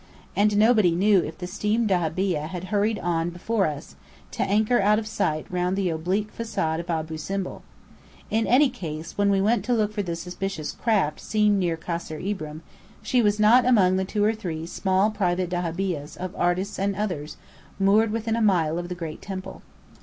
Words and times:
And 0.35 0.57
nobody 0.57 0.89
knew 0.95 1.19
if 1.19 1.37
the 1.37 1.45
steam 1.45 1.85
dahabeah 1.85 2.47
had 2.47 2.63
hurried 2.73 2.97
on 2.97 3.29
before 3.29 3.67
us, 3.67 3.95
to 4.31 4.41
anchor 4.41 4.81
out 4.81 4.97
of 4.97 5.05
sight 5.05 5.45
round 5.51 5.75
the 5.77 5.91
oblique 5.91 6.35
façade 6.35 6.79
of 6.79 6.89
Abu 6.89 7.17
Simbel. 7.19 7.61
In 8.31 8.47
any 8.47 8.67
case, 8.67 9.15
when 9.15 9.29
we 9.29 9.39
went 9.39 9.63
to 9.65 9.75
look 9.75 9.93
for 9.93 10.01
the 10.01 10.15
suspicious 10.15 10.71
craft 10.71 11.19
seen 11.19 11.59
near 11.59 11.77
Kasr 11.77 12.17
Ibrim, 12.19 12.63
she 13.03 13.21
was 13.21 13.39
not 13.39 13.63
among 13.63 13.97
the 13.97 14.03
two 14.03 14.23
or 14.23 14.33
three 14.33 14.65
small 14.65 15.11
private 15.11 15.51
dahabeahs 15.51 16.17
of 16.17 16.35
artists 16.35 16.79
and 16.79 16.95
others, 16.95 17.37
moored 17.79 18.09
within 18.11 18.35
a 18.35 18.41
mile 18.41 18.79
of 18.79 18.89
the 18.89 18.95
Great 18.95 19.21
Temple. 19.21 19.61